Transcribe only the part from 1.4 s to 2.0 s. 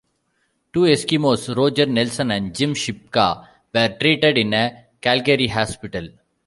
Roger